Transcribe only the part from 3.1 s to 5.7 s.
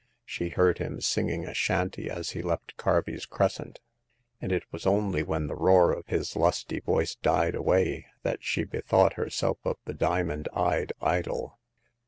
Crescent, and it was only when the